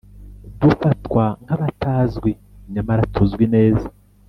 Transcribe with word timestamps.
dufatwa 0.61 1.23
nk 1.43 1.51
abatazwi 1.55 2.31
nyamara 2.73 3.01
tuzwi 3.13 3.45
neza 3.55 3.87